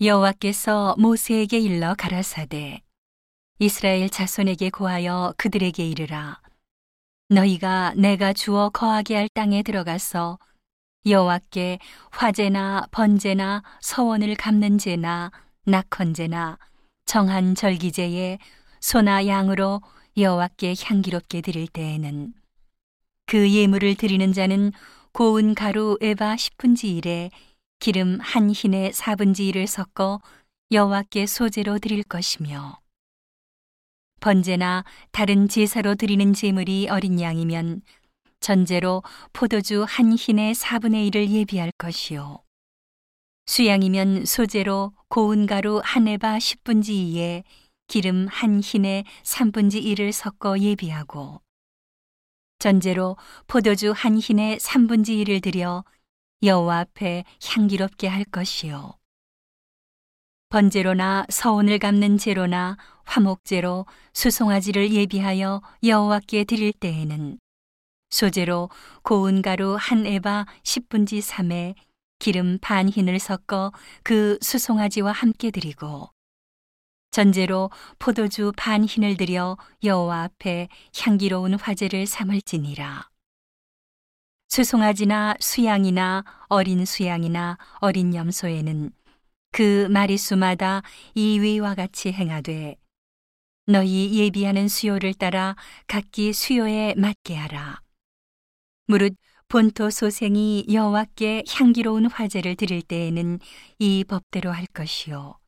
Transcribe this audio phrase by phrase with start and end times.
[0.00, 2.82] 여호와께서 모세에게 일러 가라사대
[3.58, 6.40] 이스라엘 자손에게 고하여 그들에게 이르라.
[7.30, 10.38] 너희가 내가 주어 거하게 할 땅에 들어가서
[11.04, 11.80] 여호와께
[12.12, 15.32] 화제나 번제나 서원을 갚는 제나
[15.64, 16.58] 낙헌제나
[17.04, 18.38] 정한 절기제에
[18.78, 19.82] 소나 양으로
[20.16, 22.34] 여호와께 향기롭게 드릴 때에는
[23.26, 24.70] 그 예물을 드리는 자는
[25.10, 27.30] 고운 가루 에바 10분지 1에
[27.78, 30.20] 기름 한 흰에 4분지 1을 섞어
[30.72, 32.80] 여호와께 소제로 드릴 것이며
[34.20, 37.82] 번제나 다른 제사로 드리는 제물이 어린 양이면
[38.40, 42.42] 전제로 포도주 한 흰에 4분의 1을 예비할 것이요.
[43.46, 47.44] 수양이면 소제로 고운 가루 한 에바 10분지 2에
[47.86, 51.40] 기름 한 흰에 3분지 1을 섞어 예비하고
[52.58, 55.84] 전제로 포도주 한 흰에 3분지 1을 들여
[56.42, 58.92] 여호와 앞에 향기롭게 할 것이요.
[60.50, 67.38] 번제로나 서온을 갚는 제로나 화목제로 수송아지를 예비하여 여호와께 드릴 때에는
[68.10, 68.70] 소제로
[69.02, 71.74] 고운 가루 한 에바 10분지 3에
[72.18, 76.08] 기름 반 흰을 섞어 그 수송아지와 함께 드리고
[77.10, 83.07] 전제로 포도주 반 흰을 들여 여호와 앞에 향기로운 화제를 삼을지니라.
[84.58, 88.90] 수송아지나 수양이나 어린 수양이나 어린 염소에는
[89.52, 90.82] 그 마리수마다
[91.14, 92.74] 이 위와 같이 행하되
[93.66, 95.54] 너희 예비하는 수요를 따라
[95.86, 97.82] 각기 수요에 맞게 하라.
[98.88, 99.14] 무릇
[99.46, 103.38] 본토 소생이 여호와께 향기로운 화제를 드릴 때에는
[103.78, 105.38] 이 법대로 할 것이요.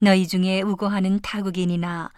[0.00, 2.10] 너희 중에 우고하는 타국인이나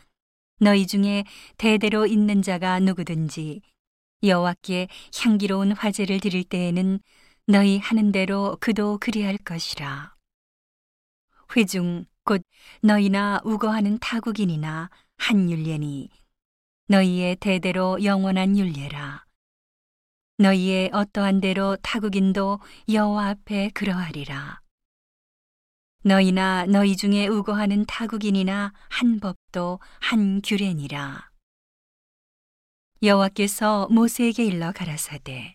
[0.61, 1.25] 너희 중에
[1.57, 3.63] 대대로 있는 자가 누구든지
[4.23, 6.99] 여호와께 향기로운 화제를 드릴 때에는
[7.47, 10.15] 너희 하는 대로 그도 그리할 것이라.
[11.57, 12.43] 회중 곧
[12.83, 16.11] 너희나 우거하는 타국인이나 한 율례니
[16.89, 19.25] 너희의 대대로 영원한 율례라.
[20.39, 22.61] 너희의 어떠한 대로 타국인도
[22.93, 24.61] 여호와 앞에 그러하리라.
[26.03, 31.29] 너희나 너희 중에 우거하는 타국인이나 한 법도 한 규례니라.
[33.01, 35.55] 여호와께서 모세에게 일러 가라사대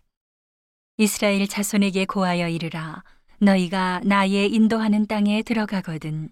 [0.96, 3.04] 이스라엘 자손에게 고하여 이르라.
[3.40, 6.30] 너희가 나의 인도하는 땅에 들어가거든.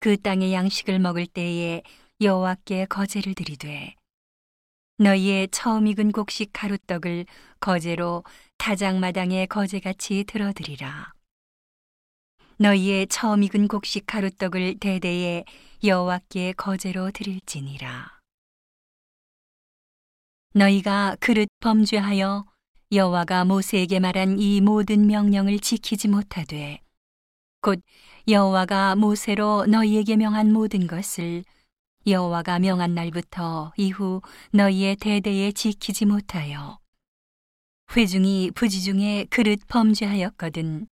[0.00, 1.82] 그 땅의 양식을 먹을 때에
[2.20, 3.94] 여호와께 거제를 드리되
[4.98, 7.26] 너희의 처음 익은 곡식 가루떡을
[7.60, 8.24] 거제로
[8.58, 11.12] 타작마당에 거제같이 들어드리라.
[12.58, 15.44] 너희의 처음 익은 곡식 가루떡을 대대에
[15.84, 18.15] 여호와께 거제로 드릴지니라
[20.56, 22.46] 너희가 그릇 범죄하여
[22.90, 26.80] 여호와가 모세에게 말한 이 모든 명령을 지키지 못하되
[27.60, 27.82] 곧
[28.26, 31.44] 여호와가 모세로 너희에게 명한 모든 것을
[32.06, 34.22] 여호와가 명한 날부터 이후
[34.52, 36.78] 너희의 대대에 지키지 못하여
[37.94, 40.88] 회중이 부지 중에 그릇 범죄하였거든.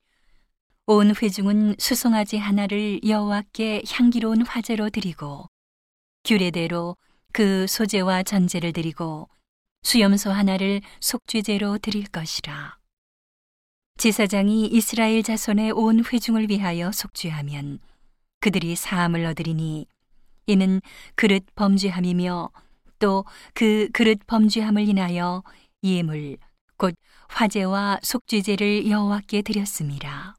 [0.86, 5.46] 온 회중은 수송아지 하나를 여호와께 향기로운 화제로 드리고
[6.24, 6.98] 규례대로
[7.32, 9.30] 그 소제와 전제를 드리고
[9.84, 12.78] 수염소 하나를 속죄제로 드릴 것이라.
[13.98, 17.78] 제사장이 이스라엘 자손의 온 회중을 위하여 속죄하면
[18.40, 19.86] 그들이 사함을 얻으리니
[20.46, 20.80] 이는
[21.14, 22.50] 그릇 범죄함이며
[22.98, 23.24] 또
[23.54, 25.42] 그 그릇 범죄함을 인하여
[25.82, 26.38] 예물
[26.76, 26.94] 곧
[27.28, 30.34] 화제와 속죄제를 여호와께 드렸습니다.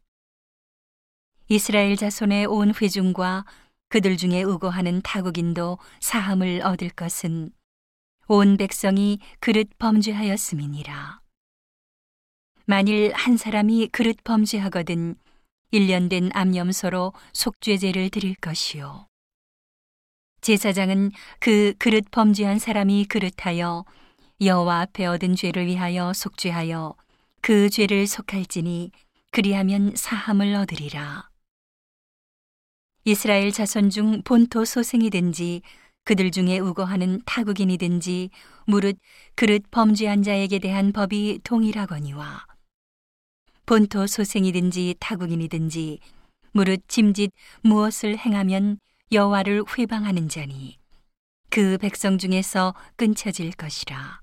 [1.48, 3.46] 이스라엘 자손의 온 회중과
[3.90, 7.52] 그들 중에 우고하는 타국인도 사함을 얻을 것은
[8.28, 11.22] 온 백성이 그릇 범죄하였음이니라.
[12.66, 15.16] 만일 한 사람이 그릇 범죄하거든
[15.70, 19.08] 일년된 암염소로 속죄제를 드릴 것이요.
[20.42, 23.86] 제사장은 그 그릇 범죄한 사람이 그릇하여
[24.42, 26.96] 여호와 앞에 얻은 죄를 위하여 속죄하여
[27.42, 28.92] 그 죄를 속할지니
[29.32, 31.30] 그리하면 사함을 얻으리라.
[33.04, 35.62] 이스라엘 자손 중 본토 소생이든지
[36.06, 38.30] 그들 중에 우거하는 타국인이든지
[38.68, 38.98] 무릇
[39.34, 42.46] 그릇 범죄한 자에게 대한 법이 동일하거니와
[43.66, 46.00] 본토 소생이든지 타국인이든지
[46.52, 47.32] 무릇 짐짓
[47.62, 48.78] 무엇을 행하면
[49.12, 50.78] 여호와를 회방하는 자니
[51.50, 54.22] 그 백성 중에서 끊쳐질 것이라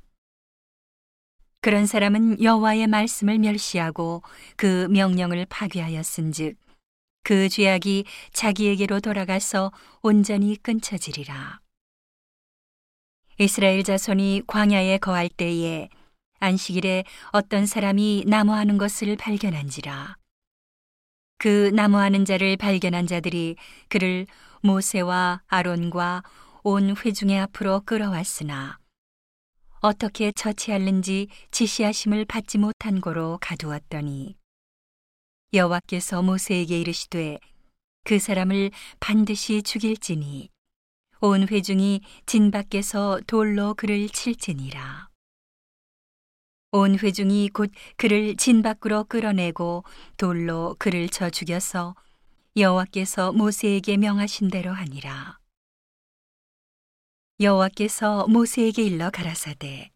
[1.60, 4.22] 그런 사람은 여호와의 말씀을 멸시하고
[4.56, 6.56] 그 명령을 파괴하였은즉
[7.24, 9.70] 그 죄악이 자기에게로 돌아가서
[10.02, 11.61] 온전히 끊쳐지리라.
[13.38, 15.88] 이스라엘 자손이 광야에 거할 때에
[16.40, 20.16] 안식일에 어떤 사람이 나무하는 것을 발견한지라.
[21.38, 23.56] 그 나무하는 자를 발견한 자들이
[23.88, 24.26] 그를
[24.60, 26.22] 모세와 아론과
[26.62, 28.78] 온 회중의 앞으로 끌어왔으나
[29.80, 34.36] 어떻게 처치할는지 지시하심을 받지 못한 고로 가두었더니
[35.52, 37.40] 여호와께서 모세에게 이르시되
[38.04, 38.70] 그 사람을
[39.00, 40.51] 반드시 죽일지니
[41.24, 45.08] 온 회중이 진 밖에서 돌로 그를 칠지니라.
[46.72, 49.84] 온 회중이 곧 그를 진 밖으로 끌어내고
[50.16, 51.94] 돌로 그를 쳐 죽여서
[52.56, 55.38] 여호와께서 모세에게 명하신 대로 하니라.
[57.38, 59.92] 여호와께서 모세에게 일러 가라사대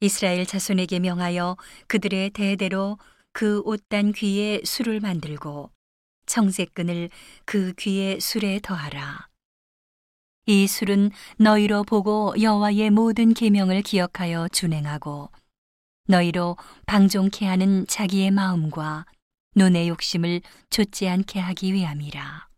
[0.00, 1.56] 이스라엘 자손에게 명하여
[1.86, 2.98] 그들의 대대로
[3.32, 5.70] 그 옷단 귀에 술을 만들고
[6.26, 7.08] 청색끈을
[7.44, 9.27] 그 귀에 술에 더하라.
[10.50, 15.28] 이 술은 너희로 보고 여호와의 모든 계명을 기억하여 준행하고
[16.06, 16.56] 너희로
[16.86, 19.04] 방종케 하는 자기의 마음과
[19.56, 20.40] 눈의 욕심을
[20.70, 22.48] 좇지 않게 하기 위함이라.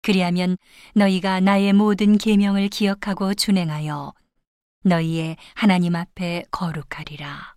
[0.00, 0.56] 그리하면
[0.94, 4.14] 너희가 나의 모든 계명을 기억하고 준행하여
[4.84, 7.56] 너희의 하나님 앞에 거룩하리라.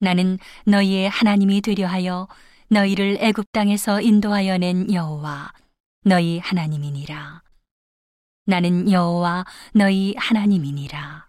[0.00, 2.28] 나는 너희의 하나님이 되려 하여
[2.68, 5.54] 너희를 애굽 땅에서 인도하여 낸 여호와
[6.04, 7.42] 너희 하나님이니라.
[8.46, 11.27] 나는 여호와 너희 하나님이니라.